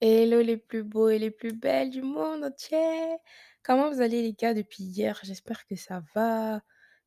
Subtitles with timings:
[0.00, 3.16] Hello les plus beaux et les plus belles du monde entier!
[3.64, 5.18] Comment vous allez les gars depuis hier?
[5.24, 6.62] J'espère que ça va.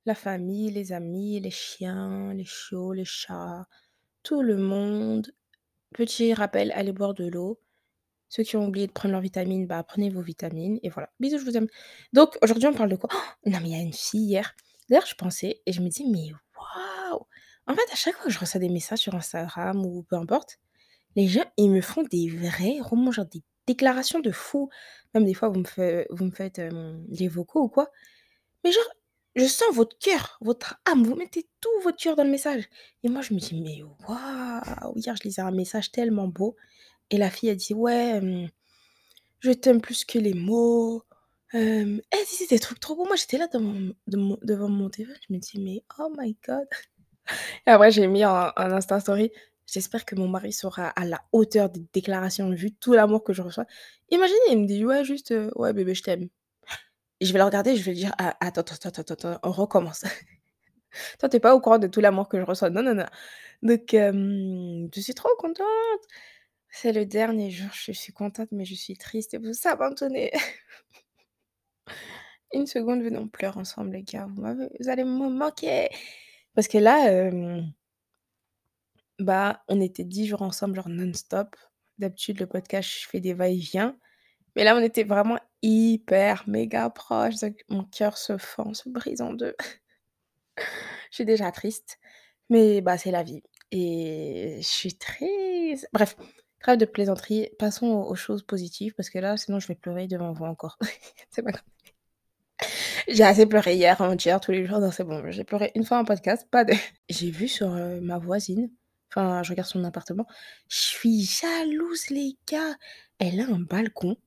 [0.06, 3.66] La famille, les amis, les chiens, les chiots, les chats,
[4.24, 5.32] tout le monde.
[5.94, 7.62] Petit rappel, allez boire de l'eau.
[8.28, 11.10] Ceux qui ont oublié de prendre leurs vitamines, bah prenez vos vitamines et voilà.
[11.22, 11.68] Bisous, je vous aime.
[12.12, 13.10] Donc aujourd'hui on parle de quoi?
[13.14, 14.54] Oh, non mais il y a une fille hier.
[14.90, 17.26] D'ailleurs je pensais et je me dis: «Mais waouh!»
[17.68, 20.60] en fait à chaque fois que je reçois des messages sur Instagram ou peu importe,
[21.16, 24.70] les gens, ils me font des vrais romans, genre des déclarations de fou.
[25.14, 27.90] Même des fois, vous me fai vous me faites, hem, des vocaux ou quoi.
[28.64, 28.84] Mais genre,
[29.36, 32.66] je sens votre cœur, votre âme, vous mettez tout votre cœur dans le message.
[33.04, 36.56] Et moi, je me dis: «Mais waouh!» hier, je lisais un message tellement beau
[37.12, 38.22] et la fille, elle dit: «Ouais,
[39.40, 41.04] je t'aime plus que les mots».
[41.54, 43.06] Hem, elle disait des trucs trop beaux.
[43.06, 46.14] Moi, j'étais là devant mon de mon devant mon téléphone, je me dis: «Mais oh
[46.18, 46.66] my god!»
[47.68, 49.32] et après, j'ai mis en en Insta story:
[49.72, 53.42] «J'espère que mon mari sera à la hauteur des déclarations vu tout l'amour que je
[53.42, 53.66] reçois».
[54.12, 56.28] Imaginez, il me dit: «Ouais, juste, heu, ouais bébé, je t'aime».
[57.22, 60.04] Et je vais le regarder, je vais dire: «Ah, attends, attends, attends, attends, on recommence.
[61.20, 62.70] Toi, tu es pas au courant de tout l'amour que je reçois.
[62.70, 63.06] Non, non, non».
[63.64, 65.66] Donc je suis trop contente.
[66.70, 70.32] C'est le dernier jour, je suis contente, mais je suis triste et vous abandonner.
[72.54, 74.28] Une seconde, venez, on pleure ensemble les gars.
[74.36, 75.88] Vous allez me manquer.
[76.56, 77.72] Parce que là, hem
[79.24, 81.56] bah, on était 10 jours ensemble, genre non-stop.
[81.98, 83.98] D'habitude, le podcast, je fais des va-et-vient.
[84.56, 87.36] Mais là, on était vraiment hyper méga proches,
[87.70, 89.56] mon cœur se fend, se brise en 2.
[91.12, 92.00] Je suis déjà triste,
[92.50, 95.88] mais bah, c'est la vie et je suis triste.
[95.94, 96.16] Bref,
[96.60, 100.34] trêve de plaisanterie, passons aux choses positives parce que là, sinon je vais pleurer devant
[100.34, 100.78] vous encore.
[101.32, 101.64] C'est pas grave.
[103.08, 105.98] J'ai assez pleuré hier, avant-hier, tous les jours, non c'est bon, j'ai pleuré une fois
[105.98, 106.74] en podcast, pas 2.
[107.10, 108.70] J'ai vu sur, heu, ma voisine,
[109.12, 110.28] enfin, je regarde son appartement,
[110.70, 112.76] je suis jalouse les gars!
[113.20, 114.18] Elle a un balcon.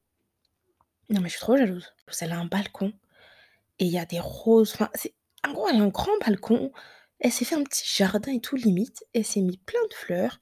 [1.10, 1.92] Non mais je suis trop jalouse.
[2.20, 2.92] Elle a un balcon
[3.78, 4.90] et il y a des roses, enfin,
[5.46, 6.72] en gros, elle a un grand balcon.
[7.20, 9.04] Elle s'est fait un petit jardin et tout limite.
[9.14, 10.40] Elle s'est mis plein de fleurs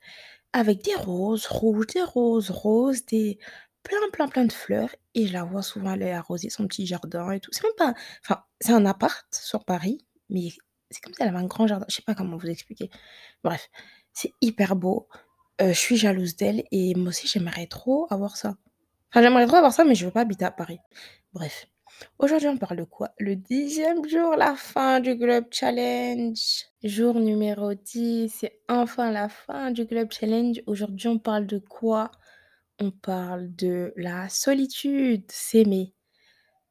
[0.52, 3.38] avec des roses rouges, des roses roses, des
[3.82, 7.31] plein, plein, plein de fleurs et je la vois souvent aller arroser son petit jardin
[7.32, 7.50] et tout.
[7.52, 7.94] C'est même pas
[8.25, 10.50] enfin, c'est un appart sur Paris, mais
[10.91, 11.86] c'est comme si elle avait un grand jardin.
[11.88, 12.91] Je sais pas comment vous expliquer.
[13.44, 13.70] Bref,
[14.12, 15.08] c'est hyper beau.
[15.60, 18.56] Heu, je suis jalouse d'elle et moi aussi j'aimerais trop avoir ça.
[19.10, 20.78] Enfin, j'aimerais trop avoir ça, mais je veux pas habiter à Paris.
[21.34, 21.66] Bref,
[22.18, 23.10] aujourd'hui on parle de quoi?
[23.18, 26.38] Le 10e jour, la fin du Globe Challenge.
[26.82, 30.62] Jour numéro 10, c'est enfin la fin du Globe Challenge.
[30.66, 32.10] Aujourd'hui, on parle de quoi?
[32.80, 35.94] On parle de la solitude, s'aimer.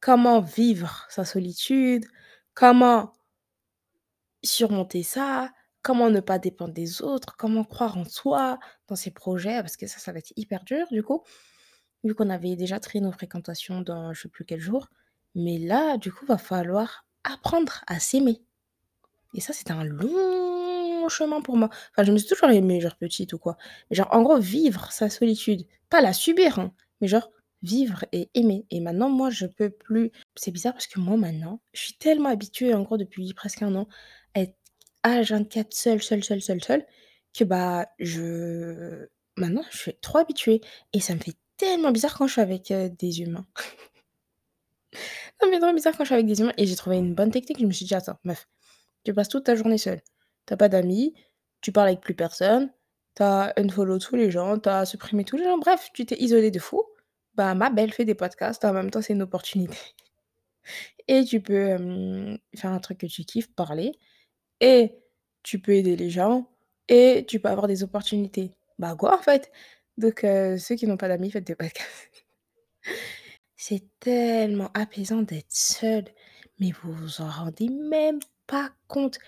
[0.02, 2.06] Comment vivre sa solitude?
[2.54, 3.14] Comment
[4.44, 5.52] surmonter ça?
[5.82, 7.36] Comment ne pas dépendre des autres?
[7.38, 9.62] Comment croire en soi, dans ses projets?
[9.62, 11.24] Parce que ça, ça va être hyper dur du coup.
[12.04, 14.88] Vu qu'on avait déjà trié nos fréquentations dans je sais plus quel jour.
[15.36, 18.42] Mais là, du coup, va falloir apprendre à s'aimer.
[19.34, 21.70] Et ça, c'était un long chemin pour moi.
[21.92, 23.58] Enfin, je me suis toujours aimée, genre petite ou quoi.
[23.92, 27.30] Genre, en gros, vivre sa solitude, pas la subir, hein, mais genre
[27.64, 28.66] vivre et aimer.
[28.72, 30.12] Et maintenant, moi, je peux plus.
[30.36, 33.76] C'est bizarre parce que moi, maintenant, je suis tellement habituée, en gros, depuis presque 1
[33.76, 33.88] an,
[34.34, 34.56] à être
[35.04, 36.86] H24 seule, seule, seule, seule, seule,
[37.34, 39.08] que bah, je
[39.38, 40.62] maintenant, je suis trop habituée
[40.94, 43.46] et ça me fait tellement bizarre quand je suis avec, des humains.
[45.40, 47.16] Ça me fait trop bizarre quand je suis avec des humains et j'ai trouvé une
[47.16, 47.60] bonne technique.
[47.60, 48.48] Je me suis dit: «Attends meuf,
[49.04, 50.02] tu passes toute ta journée seule.
[50.48, 51.14] Tu as pas d'amis,
[51.62, 52.72] tu parles avec plus personne,
[53.16, 56.20] tu as unfollow tous les gens, tu as supprimé tous les gens, bref, tu t'es
[56.22, 56.84] isolée de fou.
[57.36, 59.78] Bah, ma belle, fais des podcasts, en même temps, c'est une opportunité
[61.08, 61.78] et tu peux,
[62.56, 63.94] faire un truc que tu kiffes, parler
[64.62, 64.96] et
[65.44, 66.50] tu peux aider les gens
[66.90, 68.52] et tu peux avoir des opportunités».
[68.80, 69.52] Bah, go en fait!
[69.98, 72.10] Donc heu, ceux qui n'ont pas d'amis, faites des podcasts.
[73.58, 76.06] C'est tellement apaisant d'être seule,
[76.60, 79.20] mais vous vous en rendez même pas compte.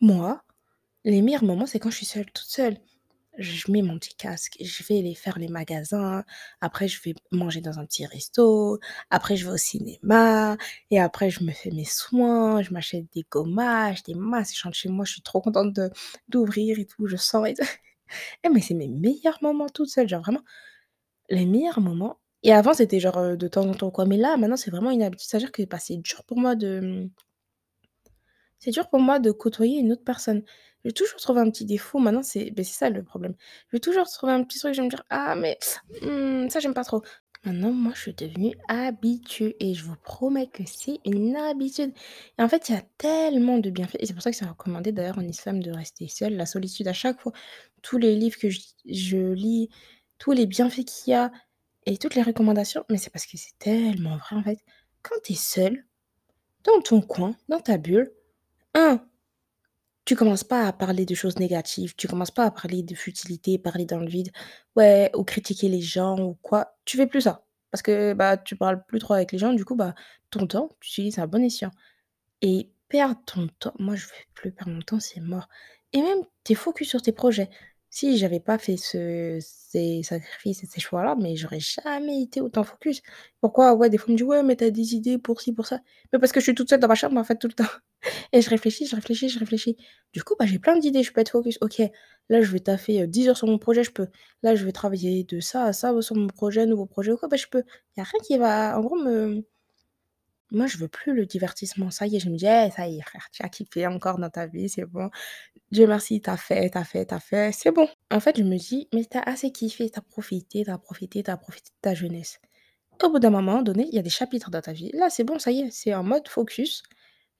[0.00, 0.42] Moi,
[1.04, 2.78] les meilleurs moments, c'est quand je suis seule, toute seule.
[3.38, 6.22] Je mets mon petit casque, je vais aller faire les magasins,
[6.60, 8.78] après je vais manger dans un petit resto,
[9.10, 10.56] après je vais au cinéma
[10.92, 14.76] et après je me fais mes soins, je m'achète des gommages, des masques, je rentre
[14.76, 15.80] chez moi, je suis trop contente
[16.28, 17.64] d'ouvrir et tout, je sens et tout.
[18.44, 20.42] Eh mais c'est mes meilleurs moments toute seule, genre vraiment
[21.30, 24.36] les meilleurs moments et avant c'était genre, heu, de temps en temps quoi, mais là
[24.38, 25.28] maintenant c'est vraiment une habitude.
[25.28, 27.10] C'est-à-dire que, bah, c'est dur pour moi de,
[28.58, 30.42] c'est dur pour moi de côtoyer une autre personne.
[30.84, 33.34] Je vais toujours trouver un petit défaut, maintenant c'est c'est ça le problème.
[33.68, 35.58] Je vais toujours trouver un petit truc, je vais me dire: «Ah mais
[36.02, 37.02] mmh, ça j'aime pas trop».
[37.44, 41.92] Maintenant, moi, je suis devenue habituée et je vous promets que c'est une habitude
[42.38, 44.46] et en fait, il y a tellement de bienfaits et c'est pour ça que c'est
[44.46, 47.32] recommandé d'ailleurs en islam de rester seul, la solitude à chaque fois.
[47.82, 49.68] Tous les livres que je je lis,
[50.18, 51.30] tous les bienfaits qu'il y a
[51.86, 54.58] et toutes les recommandations mais c'est parce que c'est tellement vrai, en fait.
[55.02, 55.84] Quand tu es seul,
[56.64, 58.12] dans ton coin, dans ta bulle,
[58.74, 59.06] 1
[60.04, 63.58] tu commences pas à parler de choses négatives, tu commences pas à parler de futilité,
[63.58, 64.30] parler dans le vide,
[64.76, 66.76] ouais, ou critiquer les gens ou quoi.
[66.84, 69.64] Tu fais plus ça parce que, bah, tu parles plus trop avec les gens, du
[69.64, 69.94] coup, bah,
[70.30, 71.70] ton temps, tu utilises à bon escient
[72.42, 75.48] et perdre ton temps, moi, je vais plus perdre mon temps, c'est mort
[75.92, 77.48] et même tu es focus sur tes projets.
[77.96, 82.64] Si j'avais pas fait ce ces sacrifices et ces choix-là, mais j'aurais jamais été autant
[82.64, 83.02] focus.
[83.40, 83.74] Pourquoi?
[83.74, 85.66] Ouais, des fois, on me dit: «Ouais, mais tu as des idées pour ci, pour
[85.66, 85.78] ça».
[86.12, 87.64] Mais parce que je suis toute seule dans ma chambre, en fait, tout le temps
[88.32, 89.76] et je réfléchis, je réfléchis, je réfléchis.
[90.12, 91.58] Du coup, bah, j'ai plein d'idées, je peux être focus.
[91.62, 91.80] OK,
[92.30, 94.08] là, je vais taffer, heu, 10 heures sur mon projet, je peux.
[94.42, 97.28] Là, je vais travailler de ça à ça, sur mon projet, nouveau projet ou quoi,
[97.28, 97.62] bah, je peux.
[97.96, 99.44] Il y a rien qui va, en gros, me
[100.50, 101.90] moi, je veux plus le divertissement.
[101.90, 104.18] Ça y est, je me dis: «Eh, ça y est frère, tu as kiffé encore
[104.18, 105.10] dans ta vie, c'est bon.
[105.70, 107.88] Dieu merci, tu as fait, tu as fait, tu as fait, c'est bon».
[108.10, 110.78] En fait, je me dis: «Mais tu as assez kiffé, tu as profité, tu as
[110.78, 112.38] profité, tu as profité de ta jeunesse».
[113.02, 114.90] Au bout d'un moment donné, il y a des chapitres dans ta vie.
[114.94, 116.82] Là, c'est bon, ça y est, c'est en mode focus.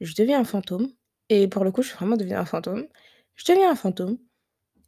[0.01, 0.89] Je deviens un fantôme
[1.31, 2.87] et pour le coup, je suis vraiment devenue un fantôme.
[3.37, 4.19] Je deviens un fantôme.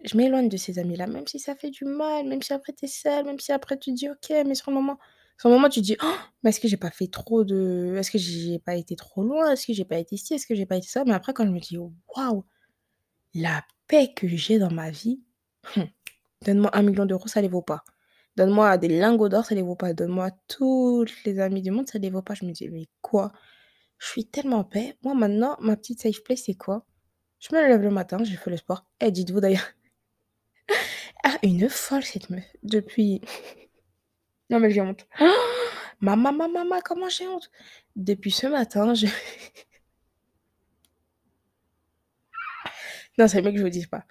[0.04, 2.84] Je m'éloigne de ces amis-là, même si ça fait du mal, même si après tu
[2.86, 4.98] es seule, même si après tu dis: «OK», mais sur le moment
[5.38, 8.10] sur le moment, tu dis: «Oh, mais est-ce que j'ai pas fait trop de est-ce
[8.10, 9.52] que j'ai pas été trop loin?
[9.52, 10.34] Est-ce que j'ai pas été ci?
[10.34, 12.44] Est-ce que j'ai pas été ça?» mais après quand je me dis: «Waouh,
[13.36, 15.20] la paix que j'ai dans ma vie,
[15.76, 15.86] hum,
[16.44, 17.84] donne-moi 1 000 000 €, ça les vaut pas.
[18.36, 19.94] Donne-moi des lingots d'or, ça les vaut pas.
[19.94, 22.34] Donne-moi toutes les amis du monde, ça les vaut pas».
[22.34, 23.32] Je me dis: «Mais quoi?
[23.98, 24.96] Je suis tellement en paix».
[25.02, 26.84] Moi maintenant, ma petite safe place, c'est quoi?
[27.38, 28.86] Je me lève le matin, je fais le sport.
[29.00, 29.70] Eh, dites-vous d'ailleurs
[31.24, 33.20] ah, une folle cette meuf, depuis
[34.50, 35.06] non mais j'ai honte.
[36.00, 37.50] Maman, maman, maman, comment j'ai honte?
[37.96, 39.06] Depuis ce matin, je
[43.18, 44.04] non, c'est mieux que je vous dise pas.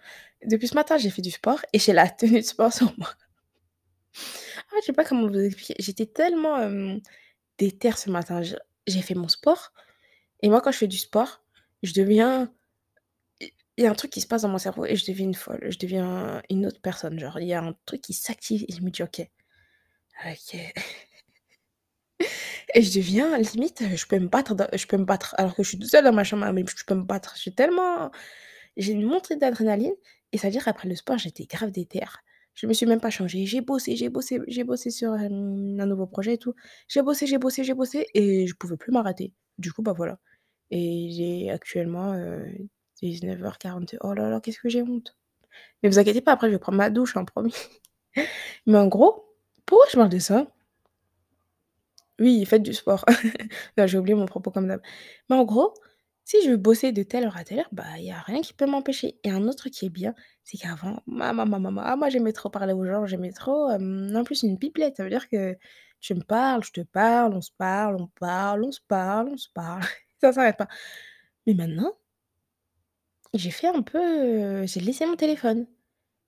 [0.45, 3.09] Depuis ce matin, j'ai fait du sport et j'ai la tenue de sport sur moi.
[4.71, 5.75] Ah, je sais pas comment vous expliquer.
[5.79, 7.01] J'étais tellement, hem,
[7.57, 8.41] déter ce matin.
[8.87, 9.73] J'ai fait mon sport
[10.43, 11.43] et moi, quand je fais du sport,
[11.83, 12.51] je deviens
[13.77, 15.33] il y a un truc qui se passe dans mon cerveau et je deviens une
[15.35, 15.65] folle.
[15.69, 17.19] Je deviens une autre personne.
[17.19, 19.21] Genre, il y a un truc qui s'active et je me dis: «OK,
[20.25, 20.55] OK»
[22.73, 25.69] et je deviens limite, je peux me battre je peux me battre alors que je
[25.69, 27.33] suis toute seule dans ma chambre, mais je peux me battre.
[27.35, 28.11] Je suis tellement
[28.77, 29.93] j'ai une montée d'adrénaline
[30.31, 32.01] et ça veut dire qu'après le sport, j'étais grave déter.
[32.53, 33.45] Je me suis même pas changée.
[33.45, 36.55] J'ai bossé, j'ai bossé, j'ai bossé sur, un nouveau projet et tout.
[36.87, 39.33] J'ai bossé, j'ai bossé, j'ai bossé et je pouvais plus m'arrêter.
[39.57, 40.19] Du coup, bah, voilà
[40.71, 42.45] et j'ai actuellement, heu,
[43.01, 43.97] 19:42.
[44.01, 45.17] Oh là là, qu'est-ce que j'ai honte.
[45.83, 47.55] Mais vous inquiétez pas, après je vais prendre ma douche, hein, promis.
[48.67, 49.25] Mais en gros,
[49.65, 50.47] pourquoi je parle de ça?
[52.19, 53.05] Oui, faites du sport.
[53.77, 54.81] J'ai oublié mon propos comme d'hab.
[55.29, 55.73] Mais en gros,
[56.25, 58.41] si je veux bosser de telle heure à telle heure, bah, il y a rien
[58.41, 61.71] qui peut m'empêcher et un autre qui est bien, c'est qu'avant, ma ma ma ma
[61.71, 64.97] ma ah moi j'aimais trop parler aux gens, j'aimais trop, hem, en plus une pipelette,
[64.97, 65.57] ça veut dire que
[66.01, 69.37] tu me parles, je te parle, on se parle, on parle, on se parle, on
[69.37, 69.83] se parle,
[70.21, 70.67] ça s'arrête pas.
[71.47, 71.93] Mais maintenant
[73.33, 75.67] j'ai fait un peu, j'ai laissé mon téléphone.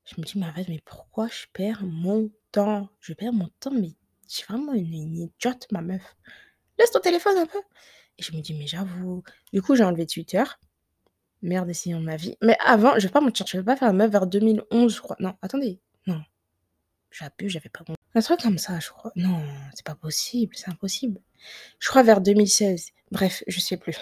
[0.05, 2.89] Je me dis: «Mais arrête, mais pourquoi je perds mon temps?
[3.01, 3.91] Je perds mon temps, mais
[4.27, 6.17] suis vraiment une une idiote ma meuf.
[6.79, 7.59] Laisse ton téléphone un peu»
[8.17, 9.23] et je me dis: «Mais j'avoue».
[9.53, 10.43] Du coup, j'ai enlevé Twitter.
[11.41, 12.35] Meilleure décision de ma vie.
[12.41, 15.01] Mais avant, je vais pas mentir, je vais pas faire la meuf vers 2011, je
[15.01, 15.15] crois.
[15.19, 16.21] Non, attendez, non,
[17.11, 19.11] j'abuse, j'avais pas mon un truc comme ça, je crois.
[19.15, 19.43] Non,
[19.75, 21.21] c'est pas possible, c'est impossible.
[21.79, 22.89] Je crois vers 2016.
[23.12, 23.95] Bref, je sais plus.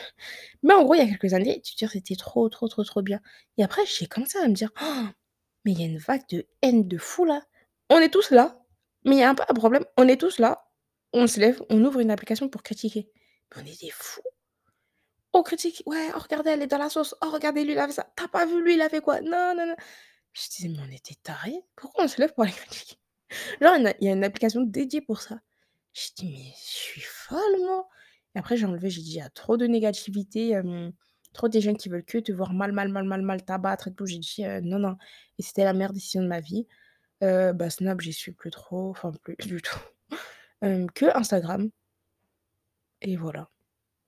[0.63, 3.19] Mais en gros, il y a quelques années, Twitter c'était trop, trop, trop, trop bien
[3.57, 5.03] et après j'ai commencé à me dire: «Oh,
[5.65, 7.41] mais il y a une vague de haine de fou là.
[7.89, 8.57] On est tous là,
[9.03, 10.65] mais il y a un peu un problème, on est tous là,
[11.13, 13.09] on se lève, on ouvre une application pour critiquer.
[13.55, 14.21] Mais on des fous.
[15.33, 17.15] On critique: «Ouais, oh regardez, elle est dans la sauce.
[17.21, 18.07] Oh regardez, lui il a fait ça.
[18.17, 19.19] Tu as pas vu, lui il a fait quoi?
[19.21, 19.75] Non, non, non».
[20.33, 21.61] Je disais: «Mais on était tarés?
[21.75, 22.97] Pourquoi on se lève pour aller critiquer?»
[23.61, 25.39] genre il y a une application dédiée pour ça.
[25.93, 27.87] Je dis: «Mais je suis folle moi?»
[28.35, 30.59] et après j'ai enlevé, j'ai dit: «Il y a trop de négativité,
[31.33, 33.93] trop des gens qui veulent que te voir mal, mal, mal, mal, mal, t'abattre et
[33.95, 34.05] tout».
[34.07, 34.97] J'ai dit: «Heu, non, non»
[35.39, 36.67] et c'était la meilleure décision de ma vie.
[37.23, 39.79] Heu, bah, Snap, j'y suis plus trop, enfin plus du tout.
[40.61, 41.69] Que Instagram
[43.01, 43.49] et voilà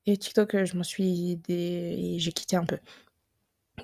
[0.08, 2.79] et TikTok, heu, je m'en suis dé j'ai quitté un peu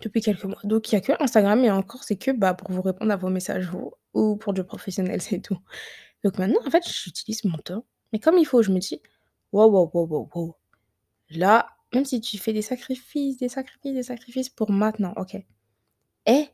[0.02, 0.60] depuis quelques mois.
[0.64, 3.16] Donc il y a que Instagram et encore c'est que, bah, pour vous répondre à
[3.16, 5.58] vos messages vous ou pour du professionnel, c'est tout.
[6.24, 8.62] Donc maintenant, en fait, j'utilise mon temps, mais comme il faut.
[8.64, 9.02] Je me dis:
[9.54, 10.56] «Waouh, waouh, waouh, waouh, waouh,
[11.32, 15.38] là, même si tu fais des sacrifices, des sacrifices, des sacrifices pour maintenant, OK.
[16.28, 16.48] Eh,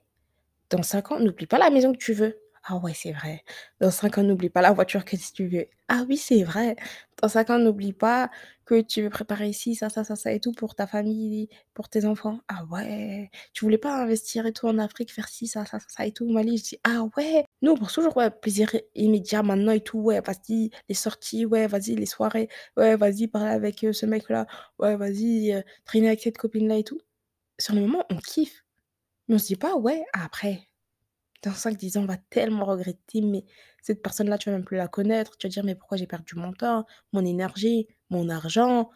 [0.71, 2.37] dans 5 ans, n'oublie pas la maison que tu veux.
[2.63, 3.43] Ah ouais, c'est vrai.
[3.79, 5.65] Dans 5 ans, n'oublie pas la voiture que tu veux.
[5.87, 6.75] Ah oui, c'est vrai.
[7.21, 8.29] Dans 5 ans, n'oublie pas
[8.65, 11.89] que tu veux préparer ici, ça, ça, ça, ça et tout pour ta famille, pour
[11.89, 12.39] tes enfants.
[12.47, 16.05] Ah ouais, tu voulais pas investir et tout en Afrique, faire ci, ça, ça, ça,
[16.05, 16.57] et tout au Mali?
[16.57, 20.21] Je dis, ah ouais, nous on pense toujours, ouais, plaisir immédiat maintenant et tout, ouais,
[20.21, 24.45] vas-y, les sorties, ouais, vas-y, les soirées, ouais, vas-y, parler avec euh, ce mec-là,
[24.77, 26.99] ouais, vas-y, euh, traîner avec cette copine-là et tout.
[27.59, 28.63] Sur le moment, on kiffe.
[29.29, 30.68] Mais on se dit pas, ouais, après,
[31.43, 33.45] dans 5-10 ans, on va tellement regretter, mais
[33.81, 35.37] cette personne-là, tu vas même plus la connaître.
[35.37, 38.89] Tu vas dire, mais pourquoi j'ai perdu mon temps, mon énergie, mon argent,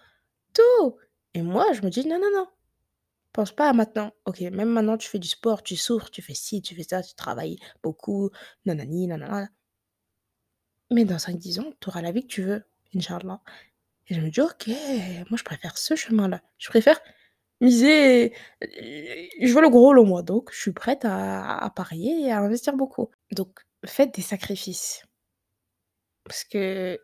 [0.53, 0.97] tout.
[1.33, 2.47] Et moi, je me dis, non, non, non.
[3.31, 4.11] Pense pas à maintenant.
[4.25, 7.01] Ok, même maintenant, tu fais du sport, tu souffres, tu fais ci, tu fais ça,
[7.01, 8.29] tu travailles beaucoup,
[8.65, 9.49] nanani, nanana.
[10.91, 12.63] Mais dans 5-10 ans, tu auras la vie que tu veux,
[12.95, 13.41] Inch'Allah.
[14.07, 14.67] Et je me dis, ok,
[15.29, 16.41] moi, je préfère ce chemin-là.
[16.59, 16.99] Je préfère
[17.63, 18.33] miser.
[18.61, 20.21] Je veux le gros lot, moi.
[20.21, 23.09] Donc, je suis prête à, parier et à investir beaucoup.
[23.31, 25.05] Donc, faites des sacrifices.
[26.23, 26.99] Parce que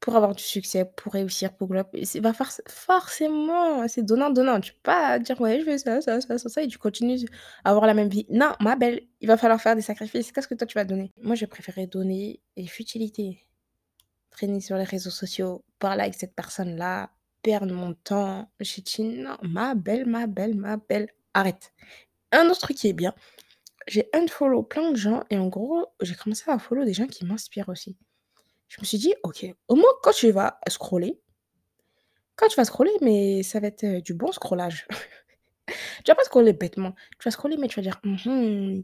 [0.00, 1.68] pour avoir du succès, pour réussir, pour
[2.04, 2.34] c'est pas
[2.68, 4.60] forcément, c'est donnant-donnant.
[4.60, 7.26] Tu peux pas dire, ouais, je veux ça, ça, ça, ça, ça, et tu continues
[7.64, 8.26] à avoir la même vie.
[8.30, 10.30] Non, ma belle, il va falloir faire des sacrifices.
[10.32, 11.12] Qu'est-ce que toi, tu vas donner?
[11.22, 13.44] Moi, j'ai préféré donner des futilités.
[14.30, 17.10] Traîner sur les réseaux sociaux, parler avec cette personne-là,
[17.42, 18.50] perdre mon temps.
[18.60, 21.72] J'ai dit, non, ma belle, ma belle, ma belle, arrête.
[22.32, 23.14] Un autre truc qui est bien,
[23.86, 27.24] j'ai unfollow plein de gens et en gros, j'ai commencé à follow des gens qui
[27.24, 27.96] m'inspirent aussi.
[28.68, 31.18] Je me suis dit, ok, au moins quand tu vas scroller,
[32.36, 34.86] quand tu vas scroller, mais ça va être euh, du bon scrollage.
[35.66, 36.94] tu vas pas scroller bêtement.
[37.18, 38.82] Tu vas scroller, mais tu vas dire, «Mmh oh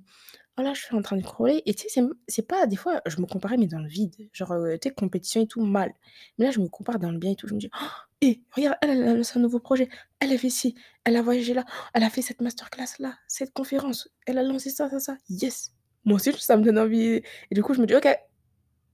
[0.63, 1.63] là, je suis en train de scroller.
[1.67, 4.15] Et tu sais, c'est pas des fois, je me comparais, mais dans le vide.
[4.33, 5.93] Genre, tu sais, compétition et tout, mal.
[6.39, 7.49] Mais là, je me compare dans le bien et tout.
[7.49, 7.87] Je me dis, oh,
[8.21, 9.89] et regarde, elle, elle a lancé un nouveau projet.
[10.21, 13.53] Elle a fait ci, elle a voyagé là, elle a fait cette masterclass là, cette
[13.53, 14.09] conférence.
[14.27, 15.17] Elle a lancé ça, ça, ça.
[15.29, 15.75] Yes.
[16.05, 17.21] Moi aussi, ça me donne envie.
[17.51, 18.09] Et du coup, je me dis, ok,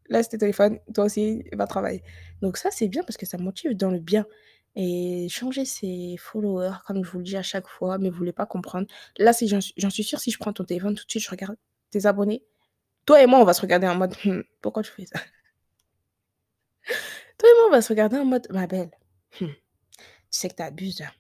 [0.09, 2.03] laisse tes téléphones, toi aussi, va travailler.
[2.43, 4.27] Donc ça, c'est bien parce que ça motive dans le bien.
[4.77, 8.33] Et changer ses followers, comme je vous le dis à chaque fois, mais vous voulez
[8.33, 8.87] pas comprendre.
[9.19, 9.33] Là,
[9.77, 11.57] j'en suis sûre, si je prends ton téléphone tout de suite, je regarde
[11.91, 12.45] tes abonnés.
[13.05, 15.19] Toi et moi, on va se regarder en mode, «Hmm, pourquoi tu fais ça?
[17.39, 18.91] Toi et moi, on va se regarder en mode, ma belle,
[19.41, 19.55] hmm, tu
[20.31, 21.03] sais que tu abuses.
[21.03, 21.11] Hein.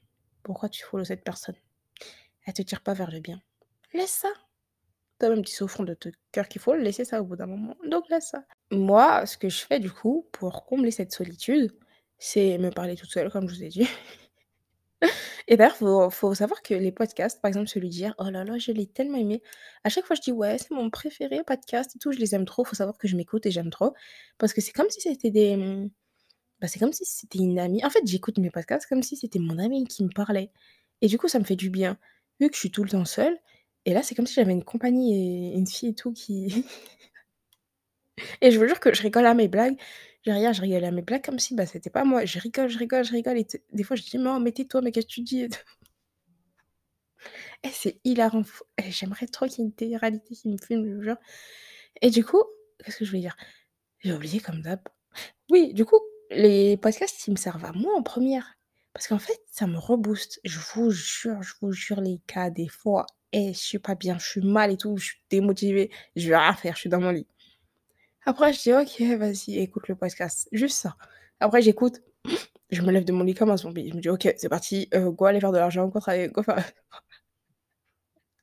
[0.43, 1.57] Pourquoi tu follow cette personne?
[2.47, 3.41] Elle te tire pas vers le bien.
[3.93, 4.33] Laisse ça.
[5.19, 7.47] Toi-même, tu sais au fond de ton cœur qu'il faut laisser ça au bout d'un
[7.47, 7.77] moment.
[7.87, 8.45] Donc laisse ça.
[8.71, 11.73] Moi, ce que je fais du coup, pour combler cette solitude,
[12.21, 13.89] c'est me parler toute seule, comme je vous ai dit.
[15.49, 18.59] Et d'ailleurs, faut, faut savoir que les podcasts, par exemple celui d'hier, oh là là,
[18.59, 19.43] je l'ai tellement aimé.
[19.85, 22.45] À chaque fois, je dis ouais, c'est mon préféré podcast et tout, je les aime
[22.45, 22.65] trop.
[22.65, 23.95] Faut savoir que je m'écoute et j'aime trop.
[24.39, 25.89] Parce que c'est comme si c'était des.
[26.61, 27.85] Bah, c'est comme si c'était une amie.
[27.85, 30.51] En fait, j'écoute mes podcasts comme si c'était mon amie qui me parlait.
[31.01, 31.99] Et du coup, ça me fait du bien.
[32.39, 33.37] Vu que je suis tout le temps seule.
[33.87, 35.15] Et là, c'est comme si j'avais une compagnie
[35.53, 36.65] et une fille et tout qui.
[38.43, 39.77] Et je vous jure que je rigole à mes blagues.
[40.27, 42.25] Je regarde, je rigole à mes blagues comme si bah, c'était pas moi.
[42.25, 43.39] Je rigole, je rigole, je rigole.
[43.39, 45.49] Et des fois, je dis, mais, mais tais-toi, mais qu'est-ce que tu dis?
[47.63, 48.43] Et c'est hilarant.
[48.79, 51.17] Et J'aimerais trop qu'il y ait une télé-réalité qui me filme, je jure.
[52.03, 52.43] Et du coup,
[52.85, 53.37] qu'est-ce que je voulais dire?
[54.01, 54.81] J'ai oublié comme d'hab.
[55.51, 56.01] Oui, du coup,
[56.31, 58.57] les podcasts, ils me servent à moi en première.
[58.95, 60.41] Parce qu'en fait, ça me rebooste.
[60.45, 64.19] Je vous jure, je vous jure, les cas, des fois, et je suis pas bien,
[64.19, 67.01] je suis mal et tout, je suis démotivée, je vais rien faire, je suis dans
[67.01, 67.27] mon lit.
[68.27, 70.49] Après, je dis, ok, vas-y, écoute le podcast.
[70.53, 70.97] Juste ça.
[71.41, 72.01] Après, j'écoute.
[72.71, 73.89] Je me lève de mon lit comme un zombie.
[73.91, 74.89] Je me dis, ok, c'est parti.
[74.95, 76.71] Euh, go aller faire de l'argent, go travailler, go faire.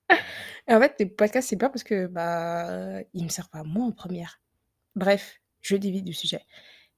[0.69, 3.91] En fait, les podcasts, c'est bien parce que bah, ils me servent à moi en
[3.91, 4.41] première.
[4.95, 6.45] Bref, je dévie du sujet.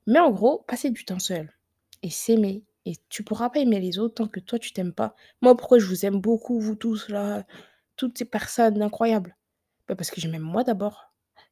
[0.07, 1.51] Mais en gros, passer du temps seul
[2.01, 2.63] et s'aimer.
[2.86, 5.15] Et tu pourras pas aimer les autres tant que toi, tu t'aimes pas.
[5.41, 7.45] Moi, pourquoi je vous aime beaucoup, vous tous, là,
[7.95, 9.36] toutes ces personnes incroyables?
[9.88, 11.09] Bah, Parce que je m'aime moi d'abord.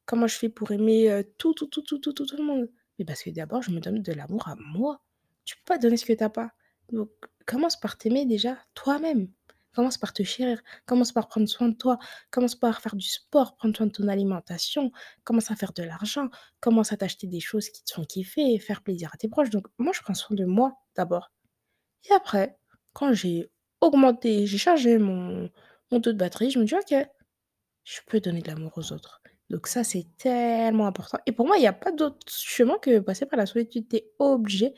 [0.08, 2.70] Comment je fais pour aimer tout, tout, tout, tout, tout, tout, le monde?
[2.98, 5.02] Mais parce que d'abord, je me donne de l'amour à moi.
[5.44, 6.50] Tu peux pas donner ce que tu n'as pas.
[6.90, 7.10] Donc,
[7.44, 9.28] commence par t'aimer déjà toi-même.
[9.74, 10.62] Commence par te chérir.
[10.86, 11.98] Commence par prendre soin de toi.
[12.30, 14.92] Commence par faire du sport, prendre soin de ton alimentation.
[15.24, 16.30] Commence à faire de l'argent.
[16.60, 19.50] Commence à t'acheter des choses qui te font kiffer et faire plaisir à tes proches.
[19.50, 21.30] Donc, moi, je prends soin de moi d'abord.
[22.08, 22.58] Et après,
[22.94, 23.50] quand j'ai
[23.82, 25.50] augmenté, j'ai chargé mon,
[25.90, 27.06] mon taux de batterie, je me dis, ok,
[27.84, 29.17] je peux donner de l'amour aux autres.
[29.50, 31.18] Donc ça, c'est tellement important.
[31.26, 33.88] Et pour moi, il n'y a pas d'autre chemin que passer par la solitude.
[33.88, 34.74] Tu es obligé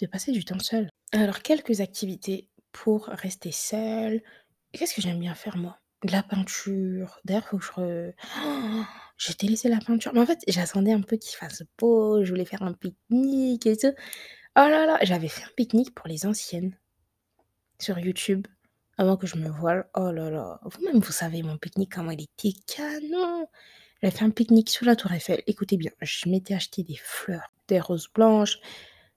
[0.00, 0.88] de passer du temps seul.
[1.12, 4.22] Alors, quelques activités pour rester seul.
[4.72, 5.78] Qu'est-ce que j'aime bien faire, moi?
[6.04, 7.20] De la peinture.
[7.24, 8.12] D'ailleurs, faut que je...
[9.18, 10.12] J'ai délaissé la peinture.
[10.14, 12.24] Mais en fait, j'attendais un peu qu'il fasse beau.
[12.24, 13.92] Je voulais faire un pique-nique et tout.
[14.56, 16.76] Oh là là, j'avais fait un pique-nique pour les anciennes.
[17.78, 18.46] Sur YouTube
[19.20, 19.88] que je me voile.
[19.94, 23.46] Oh là là, vous-même, vous savez, mon pique-nique, comment il était canon.
[24.00, 25.42] J'avais fait un pique-nique sur la Tour Eiffel.
[25.46, 28.58] Écoutez bien, je m'étais acheté des fleurs, des roses blanches,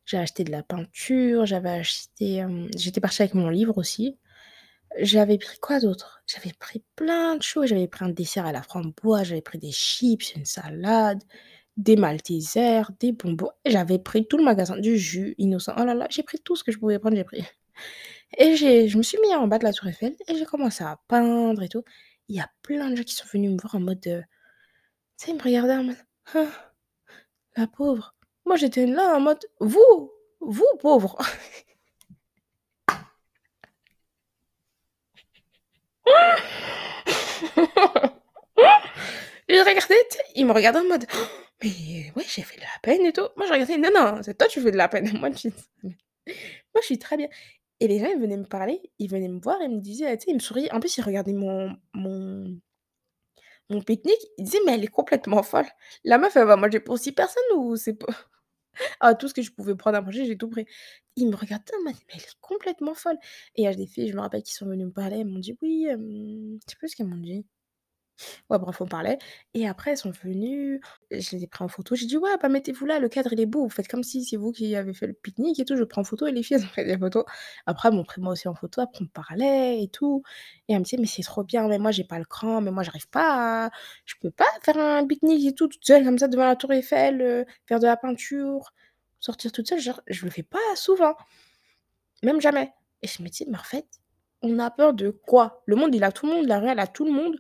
[0.06, 4.18] J'ai acheté de la peinture, j'avais acheté, hem, j'étais partie avec mon livre aussi.
[5.00, 6.22] J'avais pris quoi d'autre?
[6.27, 9.72] J'avais pris plein de choses, j'avais pris un dessert à la framboise, j'avais pris des
[9.72, 11.24] chips, une salade,
[11.77, 13.51] des maltesers, des bonbons.
[13.65, 15.74] J'avais pris tout le magasin, du jus innocent.
[15.77, 17.44] Oh là là, j'ai pris tout ce que je pouvais prendre, j'ai pris.
[18.38, 21.00] Et je me suis mis en bas de la tour Eiffel et j'ai commencé à
[21.08, 21.84] peindre et tout.
[22.27, 24.24] Il y a plein de gens qui sont venus me voir en mode, heu,
[25.18, 25.98] tu sais, ils me regardaient en mode:
[26.36, 26.74] «Ah,
[27.58, 28.15] la pauvre».
[28.46, 30.12] Moi, j'étais là en mode: «Vous,
[30.42, 31.18] vous pauvre».
[39.48, 41.06] Tu sais, ils me regardaient en mode:
[41.63, 43.27] «Mais ouais, j'ai fait de la peine et tout».
[43.38, 45.12] Moi, je regardais: «Non, non, c'est toi, tu fais de la peine.
[45.20, 45.50] Moi, je
[46.74, 47.27] moi, je suis très bien».
[47.82, 50.25] Et les gens, ils venaient me parler, ils venaient me voir, ils me disaient, tu
[50.25, 50.72] sais, ils me souriaient.
[50.72, 52.60] En plus, ils regardaient mon mon
[53.70, 55.65] mon pique-nique, ils disaient: «Mais elle est complètement folle.
[56.03, 58.05] La meuf, elle va manger pour 6 personnes ou c'est pas»
[59.01, 60.65] ah, tout ce que je pouvais prendre à manger, j'ai tout pris.
[61.17, 63.17] Ils me regardaient en mode: «Mais elle est complètement folle»
[63.55, 65.27] et il y a des filles, je me rappelle, qui sont venues me parler, elles
[65.27, 67.46] m'ont dit: «Oui, hem» je sais plus ce qu'elles m'ont dit?
[68.50, 69.17] Ouais, bref, on parlait
[69.53, 70.79] et après elles sont venues,
[71.12, 71.95] je les ai pris en photo.
[71.95, 74.24] J'ai dit: «Ouais, bah, mettez-vous là, le cadre il est beau, vous faites comme si
[74.24, 75.75] c'est vous qui avez fait le pique-nique et tout».
[75.75, 77.25] Je prends en photo et les filles, elles ont pris des photos.
[77.65, 80.24] Après, elles m'ont pris moi aussi en photo, après on parlait et tout
[80.67, 82.72] et elle me disait: «Mais c'est trop bien, mais moi j'ai pas le cran, mais
[82.72, 83.69] moi j'arrive pas
[84.05, 86.72] je peux pas faire un pique-nique et tout toute seule comme ça devant la tour
[86.74, 88.74] Eiffel, heu, faire de la peinture,
[89.19, 91.15] sortir toute seule, je le fais pas souvent,
[92.24, 93.86] même jamais» et je me dis: «Mais en fait,
[94.41, 95.62] on a peur de quoi?
[95.67, 97.38] Le monde, il a tout le monde, la rue, elle a tout le monde».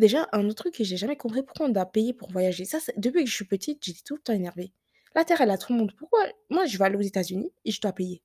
[0.00, 2.64] Déjà, un autre truc que j'ai jamais compris, pourquoi on doit payer pour voyager?
[2.64, 4.72] Ça, depuis que je suis petite, j'étais tout le temps énervée.
[5.14, 5.92] La terre, elle a tout le monde.
[5.94, 6.20] Pourquoi?
[6.48, 8.22] Moi, je vais aller aux États-Unis et je dois payer?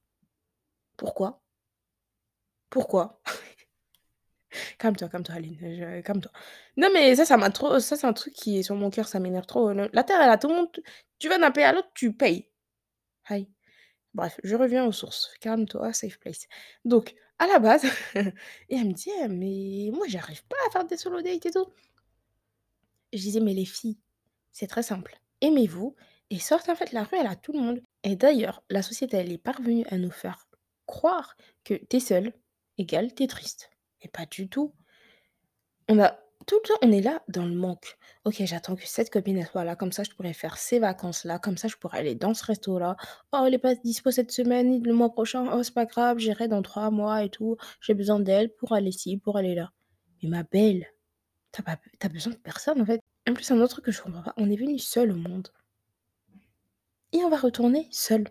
[0.95, 1.41] Pourquoi?
[2.69, 3.21] Pourquoi?
[4.79, 6.31] Calme-toi, calme-toi, Aline, je calme-toi.
[6.77, 9.09] Non, mais ça, ça m'a trop ça, c'est un truc qui est sur mon cœur,
[9.09, 9.73] ça m'énerve trop.
[9.73, 10.69] La terre, elle a tout le monde.
[11.19, 12.49] Tu vas d'un pays à l'autre, tu payes.
[13.25, 13.49] Aïe.
[14.13, 15.33] Bref, je reviens aux sources.
[15.41, 16.47] Calme-toi, safe place.
[16.85, 20.85] Donc, à la base et elle me dit: «Eh mais moi, j'arrive pas à faire
[20.85, 21.67] des solo dates et tout».
[23.13, 23.97] Je disais: «Mais les filles,
[24.51, 25.19] c'est très simple.
[25.41, 25.95] Aimez-vous
[26.31, 27.81] et sortez en fait, la rue, elle a tout le monde».
[28.03, 30.47] Et d'ailleurs, la société, elle est parvenue à nous faire
[30.85, 32.33] croire que tu es seule
[32.77, 33.69] égale tu es triste.
[34.03, 34.73] Mais pas du tout.
[35.87, 37.97] On a tout le temps, on est là dans le manque.
[38.25, 41.57] OK, j'attends que cette copine, soit là, comme ça je pourrais faire ces vacances-là, comme
[41.57, 42.97] ça je pourrais aller dans ce resto-là.
[43.33, 45.47] «Oh, elle est pas dispo cette semaine ni le mois prochain.
[45.53, 47.57] Oh, c'est pas grave, j'irai dans 3 mois et tout.
[47.81, 49.71] J'ai besoin d'elle pour aller ci, pour aller là».
[50.23, 50.87] Mais ma belle,
[51.51, 53.01] tu as pas besoin de personne, en fait.
[53.27, 55.49] En plus, un autre que je comprends pas, on est venu seul au monde
[57.11, 58.25] et on va retourner seul.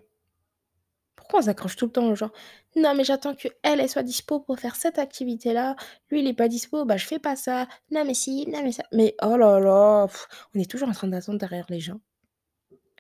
[1.25, 2.31] Pourquoi on s'accroche tout le temps aux gens?
[2.77, 5.75] «Non, mais j'attends qu'elle, elle soit dispo pour faire cette activité-là.
[6.11, 7.67] Lui, il est pas dispo, bah, je fais pas ça.
[7.91, 8.85] Non, mais si, non, mais ça».
[8.93, 10.07] Mais oh là là,
[10.55, 12.01] on est toujours en train d'attendre derrière les gens.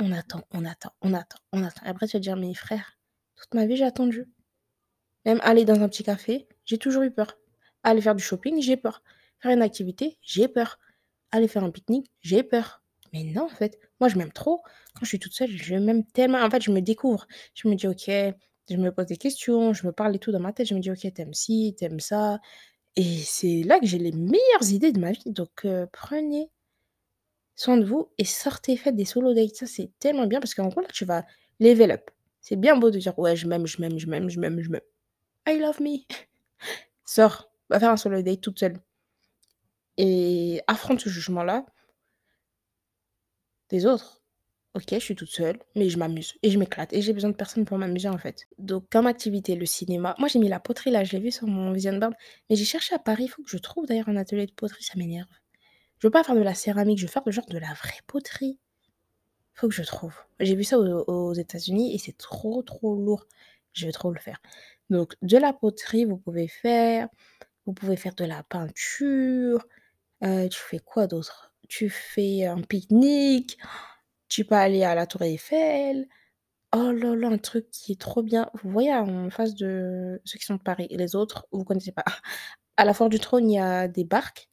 [0.00, 1.82] On attend, on attend, on attend, on attend.
[1.84, 2.98] Après, tu vas dire: «Mais frère,
[3.36, 4.26] toute ma vie, j'ai attendu».
[5.26, 7.36] Même aller dans un petit café, j'ai toujours eu peur.
[7.82, 9.02] Aller faire du shopping, j'ai peur.
[9.40, 10.78] Faire une activité, j'ai peur.
[11.30, 12.83] Aller faire un pique-nique, j'ai peur.
[13.14, 14.62] Mais non, en fait, moi, je m'aime trop.
[14.94, 16.42] Quand je suis toute seule, je m'aime tellement.
[16.44, 17.26] En fait, je me découvre.
[17.54, 18.08] Je me dis: «OK»,
[18.70, 20.68] je me pose des questions, je me parle et tout dans ma tête.
[20.68, 22.40] Je me dis: «OK, tu ci, tu ça»
[22.96, 25.32] et c'est là que j'ai les meilleures idées de ma vie.
[25.32, 26.50] Donc heu, prenez
[27.56, 29.54] soin de vous et sortez, faites des solo dates.
[29.56, 31.24] Ça, c'est tellement bien parce qu'en gros, là, tu vas
[31.60, 32.10] level up.
[32.40, 34.70] C'est bien beau de dire: «Ouais, je m'aime, je m'aime, je m'aime, je m'aime, je
[34.70, 34.82] m'aime».
[35.48, 35.98] I love me.
[37.06, 38.78] Sors, va faire un solo date toute seule
[39.96, 41.64] et affronte ce jugement-là
[43.86, 44.22] autres.
[44.74, 47.36] OK, je suis toute seule, mais je m'amuse et je m'éclate et j'ai besoin de
[47.36, 48.46] personne pour m'amuser, en fait.
[48.58, 51.46] Donc comme activité, le cinéma moi, j'ai mis la poterie, là, je l'ai vu sur
[51.46, 52.14] mon vision board,
[52.50, 54.82] mais j'ai cherché à Paris, il faut que je trouve d'ailleurs un atelier de poterie,
[54.84, 55.28] ça m'énerve.
[56.00, 58.00] Je veux pas faire de la céramique, je veux faire de genre de la vraie
[58.06, 58.58] poterie.
[59.54, 60.14] Faut que je trouve.
[60.40, 63.26] J'ai vu ça aux États-Unis et c'est trop, trop lourd.
[63.72, 64.40] Je veux trop le faire.
[64.90, 67.08] Donc de la poterie, vous pouvez faire,
[67.66, 69.66] vous pouvez faire de la peinture,
[70.24, 71.53] heu, tu fais quoi d'autre?
[71.76, 73.58] Tu fais un pique-nique,
[74.28, 76.06] tu peux aller à la tour Eiffel.
[76.72, 78.48] Oh là là, un truc qui est trop bien.
[78.62, 81.90] Vous voyez en face de ceux qui sont de Paris et les autres, vous connaissez
[81.90, 82.04] pas.
[82.76, 84.48] À la Foire du Trône, il y a des barques.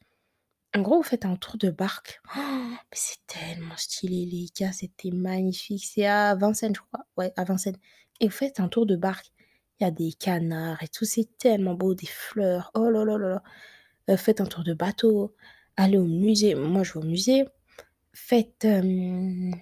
[0.74, 2.20] En gros, vous faites un tour de barque.
[2.36, 5.84] Oh, mais c'est tellement stylé, les gars, c'était magnifique.
[5.84, 7.06] C'est à Vincennes, je crois.
[7.16, 7.78] Ouais, à Vincennes.
[8.18, 9.30] Et vous faites un tour de barque.
[9.78, 12.72] Il y a des canards et tout, c'est tellement beau, des fleurs.
[12.74, 13.42] Oh là là là là.
[14.10, 15.36] Heu, faites un tour de bateau,
[15.76, 16.54] allez au musée.
[16.54, 17.44] Moi, je vais au musée.
[18.14, 19.54] Faites, hem,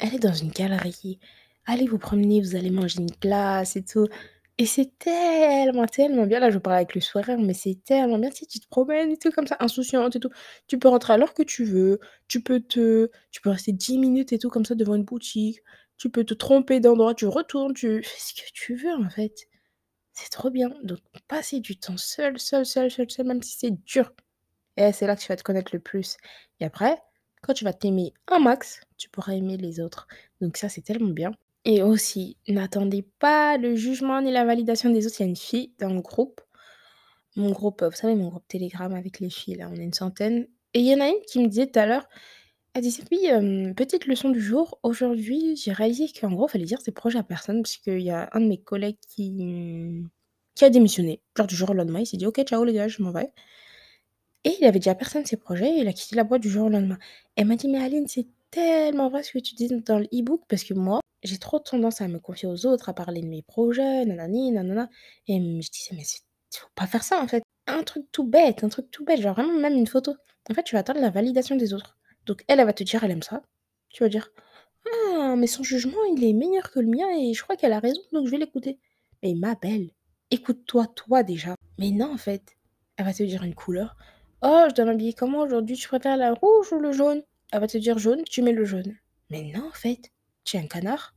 [0.00, 1.18] allez dans une galerie,
[1.66, 4.06] allez vous promener, vous allez manger une glace et tout.
[4.58, 6.40] Et c'est tellement, tellement bien.
[6.40, 8.30] Là, je parle avec le sourire, mais c'est tellement bien.
[8.32, 10.30] Sais, tu te promènes et tout comme ça, insouciante et tout.
[10.66, 12.00] Tu peux rentrer à l'heure que tu veux.
[12.28, 15.60] Tu peux te tu peux rester 10 minutes et tout comme ça devant une boutique.
[15.96, 19.48] tu peux te tromper d'endroit, tu retournes, tu fais ce que tu veux, en fait.
[20.12, 20.70] C'est trop bien.
[20.84, 24.12] Donc passer du temps seul, seul, seul, seul, seul, même si c'est dur
[24.78, 26.16] et c'est là que tu vas te connaître le plus
[26.60, 26.98] et après,
[27.42, 30.08] quand tu vas t'aimer un max, tu pourras aimer les autres.
[30.40, 31.32] Donc ça, c'est tellement bien
[31.66, 35.16] et aussi, n'attendez pas le jugement ni la validation des autres.
[35.20, 36.40] Il y a une fille dans le groupe,
[37.36, 40.48] mon groupe, vous savez, mon groupe Telegram avec les filles, là, on est une centaine
[40.74, 42.08] et il y en a une qui me disait tout à l'heure,
[42.74, 46.64] elle disait: «Oui, hem, petite leçon du jour, aujourd'hui, j'ai réalisé qu'en gros, il fallait
[46.66, 50.04] dire ses projets à personne» parce qu'il y a un de mes collègues qui,
[50.54, 52.00] qui a démissionné, genre du jour au lendemain.
[52.00, 53.32] Il s'est dit: «OK, ciao les gars, je m'en vais»
[54.44, 56.50] et il avait dit à personne ses projets et il a quitté la boîte du
[56.50, 56.98] jour au lendemain.
[57.36, 60.42] Elle m'a dit: «Mais Aline, c'est tellement vrai ce que tu dis dans le e-book»
[60.48, 63.42] parce que moi, j'ai trop tendance à me confier aux autres, à parler de mes
[63.42, 64.88] projets, nanani, nanana
[65.26, 66.04] et je disais: «Mais
[66.52, 67.42] faut pas faire ça, en fait».
[67.66, 70.14] Un truc tout bête, un truc tout bête, genre vraiment même une photo.
[70.50, 71.98] En fait, tu vas attendre la validation des autres.
[72.24, 73.42] Donc elle, elle va te dire elle aime ça.
[73.90, 74.30] Tu vas dire:
[75.14, 77.80] «Ah, mais son jugement, il est meilleur que le mien et je crois qu'elle a
[77.80, 78.78] raison, donc je vais l'écouter».
[79.22, 79.90] Mais ma belle,
[80.30, 81.54] écoute-toi, toi déjà.
[81.78, 82.56] Mais non, en fait,
[82.96, 83.96] elle va te dire une couleur:
[84.42, 85.76] «Oh, je dois m'habiller comment aujourd'hui?
[85.76, 87.22] Tu préfères la rouge ou le jaune?»
[87.52, 88.96] Elle va te dire jaune, tu mets le jaune.
[89.30, 90.10] Mais non, en fait,
[90.44, 91.14] tu es un canard.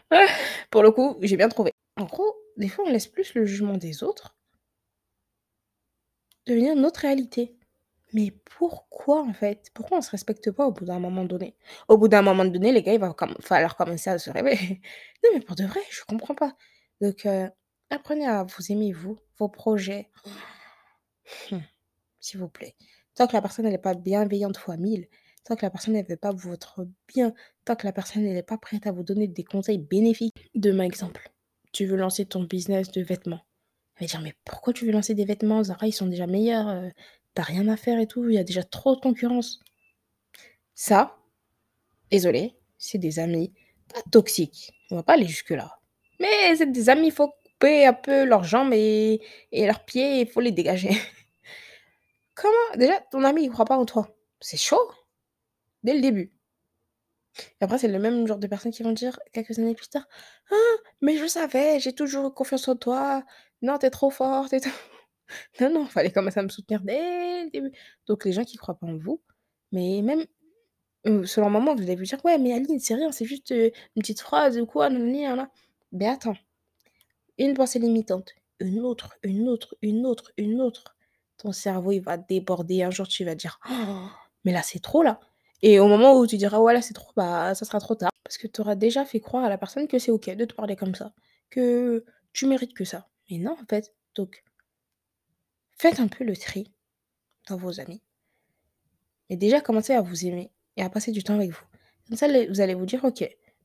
[0.70, 1.72] Pour le coup, j'ai bien trouvé.
[1.96, 4.36] En gros, des fois, on laisse plus le jugement des autres
[6.46, 7.56] devenir notre réalité.
[8.12, 9.70] Mais pourquoi, en fait?
[9.74, 11.56] Pourquoi on se respecte pas au bout d'un moment donné?
[11.88, 14.80] Au bout d'un moment donné, les gars, il va falloir commencer à se réveiller.
[15.24, 16.54] Non, mais pour de vrai, je comprends pas.
[17.00, 17.48] Donc, heu,
[17.90, 20.08] apprenez à vous aimer vous, vos projets.
[21.52, 21.62] Hum,
[22.20, 22.76] s'il vous plaît.
[23.14, 25.08] Tant que la personne elle est pas bienveillante fois 1000,
[25.44, 28.42] tant que la personne elle veut pas votre bien, tant que la personne elle est
[28.42, 30.50] pas prête à vous donner des conseils bénéfiques.
[30.54, 31.30] Demain, exemple,
[31.72, 33.40] tu veux lancer ton business de vêtements.
[33.96, 35.62] Elle va dire: «Mais pourquoi tu veux lancer des vêtements?
[35.64, 36.90] Zara, ils sont déjà meilleurs, heu,
[37.36, 39.60] tu rien à faire et tout, il y a déjà trop de concurrence».
[40.74, 41.16] Ça,
[42.10, 43.52] désolée, c'est des amis
[43.92, 45.78] pas toxiques, on va pas aller jusque-là.
[46.20, 49.20] Mais c'est des amis, il faut couper un peu leurs jambes et
[49.52, 50.90] et leurs pieds, il faut les dégager.
[52.40, 52.76] Comment?
[52.78, 54.08] Déjà ton ami il croit pas en toi,
[54.40, 54.90] c'est chaud,
[55.84, 56.32] dès le début.
[57.60, 60.06] Et après c'est le même genre de personnes qui vont dire quelques années plus tard:
[60.50, 60.54] «Ah,
[61.02, 63.22] mais je savais, j'ai toujours eu confiance en toi.
[63.62, 64.70] Non, tu es trop forte et tout».
[65.60, 67.72] Non, non, fallait commencer à me soutenir dès le début.
[68.06, 69.22] Donc les gens qui croient pas en vous,
[69.72, 70.24] mais même,
[71.06, 73.52] heu, selon un moment, vous allez vous dire: «Ouais, mais Aline, c'est rien, c'est juste,
[73.52, 75.50] heu, une petite phrase ou quoi, nanani, nanana».
[75.92, 76.36] Mais attends,
[77.38, 80.96] une pensée limitante, une autre, une autre, une autre, une autre.
[81.40, 82.82] Ton cerveau, il va déborder.
[82.82, 83.72] Un jour, tu vas dire: «Oh,
[84.44, 85.20] mais là, c'est trop là»
[85.62, 88.10] et au moment où tu diras: «Ouais, là, c'est trop», bah, ça sera trop tard
[88.24, 90.54] parce que tu auras déjà fait croire à la personne que c'est OK de te
[90.54, 91.12] parler comme ça,
[91.50, 93.08] que tu mérites que ça.
[93.30, 93.94] Mais non, en fait.
[94.16, 94.42] Donc
[95.78, 96.72] faites un peu le tri
[97.48, 98.02] dans vos amis
[99.30, 101.64] et déjà commencez à vous aimer et à passer du temps avec vous.
[102.08, 103.24] Comme ça, vous allez vous dire: «OK,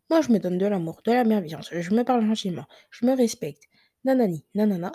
[0.10, 3.16] moi, je me donne de l'amour, de la bienveillance, je me parle gentiment, je me
[3.16, 3.64] respecte,
[4.04, 4.92] nanani, nanana»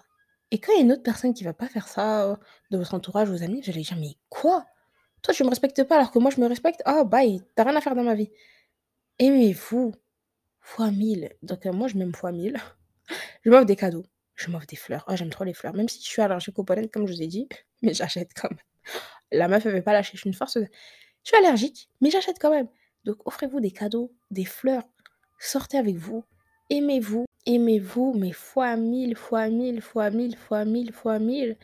[0.50, 2.36] et quand il y a une autre personne qui va pas faire ça, heu,
[2.70, 4.66] de votre entourage, vos amis, vous allez dire: «Mais quoi?
[5.22, 6.82] Toi, tu me respectes pas alors que moi, je me respecte?
[6.86, 8.30] Ah bye, tu as rien à faire dans ma vie».
[9.18, 9.94] Aimez-vous
[10.60, 11.32] fois 1000.
[11.42, 12.56] Donc heu, moi, je m'aime fois 1000.
[13.44, 14.04] Je m'offre des cadeaux,
[14.36, 15.04] je m'offre des fleurs.
[15.08, 17.22] Oh, j'aime trop les fleurs, même si je suis allergique aux pollen comme je vous
[17.22, 17.48] ai dit,
[17.82, 18.60] mais j'achète quand même.
[19.32, 22.38] La meuf, elle veut pas lâcher, je suis une force je suis allergique, mais j'achète
[22.40, 22.68] quand même.
[23.04, 24.84] Donc offrez-vous des cadeaux, des fleurs,
[25.38, 26.24] sortez avec vous,
[26.70, 31.56] aimez-vous, aimez-vous, mais fois 1000, fois 1000, fois 1000, fois 1000, fois 1000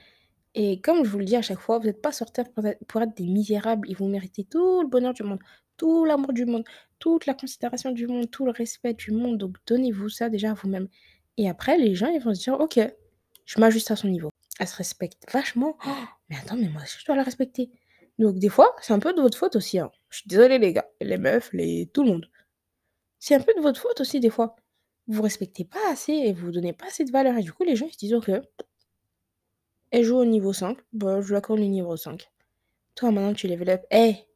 [0.55, 2.67] et comme je vous le dis à chaque fois, vous êtes pas sur terre pour
[2.67, 5.41] être pour être des misérables et vous méritez tout le bonheur du monde,
[5.77, 6.65] tout l'amour du monde,
[6.99, 10.55] toute la considération du monde, tout le respect du monde, donc donnez-vous ça déjà à
[10.55, 10.89] vous-même
[11.37, 12.81] et après les gens, ils vont se dire: «OK,
[13.45, 14.31] je m'ajuste à son niveau».
[14.59, 15.77] Elle se respecte vachement.
[15.87, 15.91] Oh,
[16.31, 17.71] Mais attends, mais moi aussi je dois la respecter.
[18.19, 19.91] Donc des fois, c'est un peu de votre faute aussi, hein.
[20.11, 22.31] Je suis désolée les gars, les meufs, les tout le monde.
[23.19, 24.57] C'est un peu de votre faute aussi des fois.
[25.09, 27.37] Vous respectez pas assez et vous donnez pas assez de valeur.
[27.39, 28.31] Et du coup les gens ils se disent: «OK,
[29.91, 32.29] elle joue au niveau 5, bah, je lui accorde le niveau 5.
[32.97, 34.27] Toi maintenant tu level up, hey,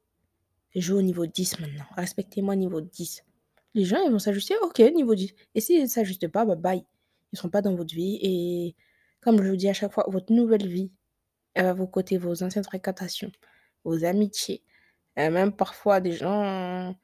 [0.77, 3.25] joue au niveau 10 maintenant, respectez-moi niveau 10».
[3.75, 6.85] Les gens ils vont s'ajuster, OK, niveau 10 et s'ils ne s'ajustent pas, bah, bye.
[7.33, 8.19] Ils seront pas dans votre vie.
[8.23, 8.77] Et
[9.21, 10.93] comme je vous dis à chaque fois, votre nouvelle vie,
[11.55, 13.33] elle va vous coûter vos anciennes fréquentations,
[13.85, 14.63] vos amitiés,
[15.19, 16.97] heu, même parfois des gens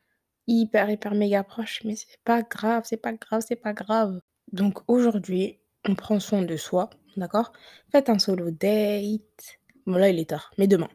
[0.47, 4.21] hyper, hyper méga proches, mais c'est pas grave, c'est pas grave, c'est pas grave.
[4.53, 7.53] Donc aujourd'hui, on prend soin de soi, d'accord?
[7.91, 9.59] Faites un solo date.
[9.87, 10.89] Bon là, il est tard, mais demain.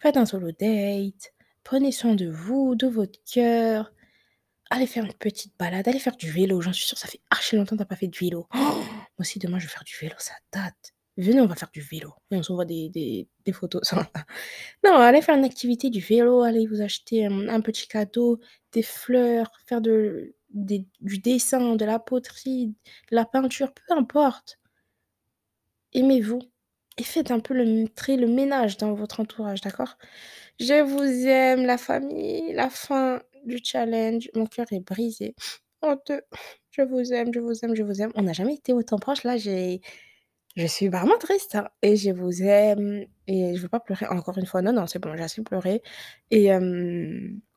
[0.00, 1.32] Faites un solo date,
[1.64, 3.92] prenez soin de vous, de votre cœur.
[4.70, 7.56] Allez faire une petite balade, allez faire du vélo, j'en suis sûre, ça fait archi
[7.56, 8.48] longtemps que tu pas fait de vélo.
[8.54, 10.95] Moi aussi demain je vais faire du vélo, ça date.
[11.18, 13.80] Venez, on va faire du vélo et on s'envoie des des des photos.
[14.84, 18.40] Non, allez faire une activité, du vélo, allez vous acheter, un petit cadeau,
[18.72, 22.68] des fleurs, faire de du dessin, de la poterie,
[23.10, 24.58] de la peinture, peu importe.
[25.94, 26.40] Aimez-vous
[26.98, 29.96] et faites un peu le le ménage dans votre entourage, d'accord?
[30.60, 35.34] Je vous aime la famille, la fin du challenge, mon cœur est brisé
[35.82, 36.22] en 2.
[36.70, 38.12] Je vous aime, je vous aime, je vous aime.
[38.16, 39.80] On n'a jamais été autant proches, là, j'ai
[40.56, 44.38] je suis vraiment triste, hein et je vous aime et je veux pas pleurer encore
[44.38, 44.62] une fois.
[44.62, 45.82] Non, non, c'est bon, j'ai assez pleuré
[46.30, 46.50] et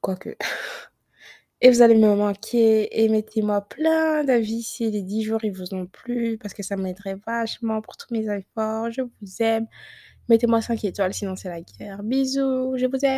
[0.02, 0.36] quoique
[1.62, 5.74] et vous allez me manquer et mettez-moi plein d'avis si les 10 jours, ils vous
[5.74, 8.92] ont plu parce que ça m'aiderait vachement pour tous mes efforts.
[8.92, 9.68] Je vous aime.
[10.30, 12.04] Mettez-moi 5 étoiles, sinon c'est la guerre.
[12.04, 13.08] Bisous, je vous aime.